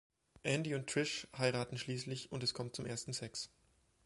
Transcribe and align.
Andy 0.43 0.73
und 0.73 0.89
Trish 0.89 1.27
heiraten 1.37 1.77
schließlich 1.77 2.31
und 2.31 2.41
es 2.41 2.55
kommt 2.55 2.75
zum 2.75 2.87
ersten 2.87 3.13
Sex. 3.13 3.51